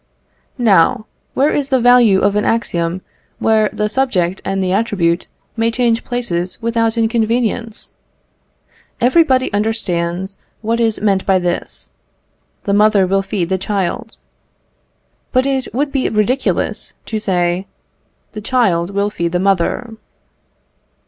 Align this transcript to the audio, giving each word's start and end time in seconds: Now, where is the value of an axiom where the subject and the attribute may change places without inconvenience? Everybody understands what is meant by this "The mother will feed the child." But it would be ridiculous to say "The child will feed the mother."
Now, 0.57 1.05
where 1.35 1.51
is 1.51 1.69
the 1.69 1.79
value 1.79 2.21
of 2.21 2.35
an 2.35 2.43
axiom 2.43 3.01
where 3.37 3.69
the 3.71 3.87
subject 3.87 4.41
and 4.43 4.63
the 4.63 4.71
attribute 4.71 5.27
may 5.55 5.69
change 5.69 6.03
places 6.03 6.59
without 6.59 6.97
inconvenience? 6.97 7.97
Everybody 8.99 9.53
understands 9.53 10.37
what 10.63 10.79
is 10.79 11.01
meant 11.01 11.27
by 11.27 11.37
this 11.37 11.91
"The 12.63 12.73
mother 12.73 13.05
will 13.05 13.21
feed 13.21 13.49
the 13.49 13.59
child." 13.59 14.17
But 15.31 15.45
it 15.45 15.71
would 15.71 15.91
be 15.91 16.09
ridiculous 16.09 16.93
to 17.05 17.19
say 17.19 17.67
"The 18.31 18.41
child 18.41 18.89
will 18.95 19.11
feed 19.11 19.33
the 19.33 19.39
mother." 19.39 19.93